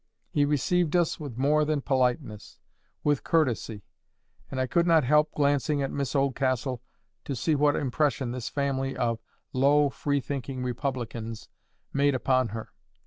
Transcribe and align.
He 0.31 0.45
received 0.45 0.95
us 0.95 1.19
with 1.19 1.37
more 1.37 1.63
than 1.63 1.81
politeness—with 1.81 3.23
courtesy; 3.23 3.83
and 4.49 4.59
I 4.59 4.65
could 4.65 4.87
not 4.87 5.03
help 5.03 5.31
glancing 5.33 5.83
at 5.83 5.91
Miss 5.91 6.15
Oldcastle 6.15 6.81
to 7.23 7.35
see 7.35 7.53
what 7.53 7.75
impression 7.75 8.31
this 8.31 8.49
family 8.49 8.97
of 8.97 9.19
"low, 9.53 9.89
free 9.91 10.19
thinking 10.19 10.63
republicans" 10.63 11.49
made 11.93 12.15
upon 12.15 12.47
her. 12.47 12.71